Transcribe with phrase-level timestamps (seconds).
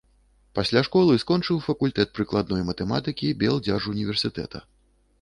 [0.59, 4.69] Пасля школы скончыў факультэт прыкладной матэматыкі Белдзяржуніверсітэта.